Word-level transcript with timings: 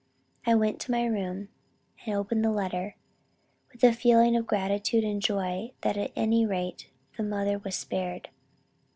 I 0.47 0.55
went 0.55 0.79
to 0.81 0.91
my 0.91 1.05
room, 1.05 1.49
and 2.07 2.15
opened 2.15 2.43
the 2.43 2.49
letter 2.49 2.95
with 3.71 3.83
a 3.83 3.93
feeling 3.93 4.35
of 4.35 4.47
gratitude 4.47 5.03
and 5.03 5.21
joy, 5.21 5.73
that 5.81 5.95
at 5.95 6.11
any 6.15 6.43
rate 6.43 6.89
the 7.17 7.23
mother 7.23 7.59
was 7.59 7.75
spared. 7.75 8.29